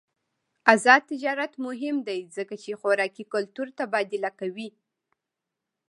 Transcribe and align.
آزاد 0.73 1.01
تجارت 1.11 1.53
مهم 1.65 1.97
دی 2.07 2.19
ځکه 2.35 2.55
چې 2.63 2.71
خوراکي 2.79 3.23
کلتور 3.33 3.67
تبادله 3.79 4.31
کوي. 4.39 4.69